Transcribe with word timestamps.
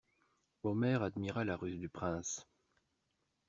Omer 0.63 1.03
admira 1.03 1.45
la 1.45 1.55
ruse 1.57 1.77
du 1.77 1.87
prince. 1.87 2.47